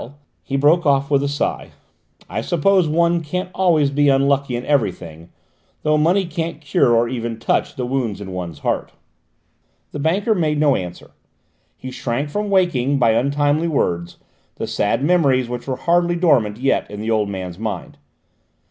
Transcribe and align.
he 0.41 0.57
broke 0.57 0.83
off 0.83 1.11
with 1.11 1.21
a 1.21 1.27
sigh, 1.27 1.69
"I 2.27 2.41
suppose 2.41 2.87
one 2.87 3.21
can't 3.21 3.51
always 3.53 3.91
be 3.91 4.09
unlucky 4.09 4.55
in 4.55 4.65
everything, 4.65 5.29
though 5.83 5.95
money 5.95 6.25
can't 6.25 6.59
cure, 6.59 6.95
or 6.95 7.07
even 7.07 7.37
touch, 7.37 7.75
the 7.75 7.85
wounds 7.85 8.19
in 8.19 8.31
one's 8.31 8.57
heart." 8.65 8.93
The 9.91 9.99
banker 9.99 10.33
made 10.33 10.57
no 10.59 10.75
answer: 10.75 11.11
he 11.77 11.91
shrank 11.91 12.31
from 12.31 12.49
waking, 12.49 12.97
by 12.97 13.11
untimely 13.11 13.67
words, 13.67 14.17
the 14.55 14.65
sad 14.65 15.03
memories 15.03 15.47
which 15.47 15.67
were 15.67 15.75
hardly 15.75 16.15
dormant 16.15 16.57
yet 16.57 16.89
in 16.89 16.99
the 16.99 17.11
old 17.11 17.29
man's 17.29 17.59
mind. 17.59 17.91
But 17.91 17.97
M. 17.97 17.99